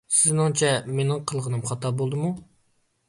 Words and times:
سىزنىڭچە، 0.19 0.71
مېنىڭ 1.01 1.21
قىلغىنىم 1.33 1.63
خاتا 1.73 1.93
بولدىمۇ؟ 2.01 2.33